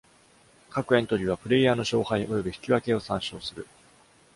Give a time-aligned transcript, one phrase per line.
[0.71, 3.67] 各エントリーは、プレイヤーの勝敗及び引き分けを参照する。